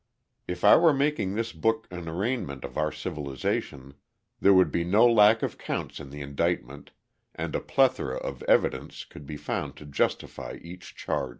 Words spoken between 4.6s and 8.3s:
be no lack of counts in the indictment, and a plethora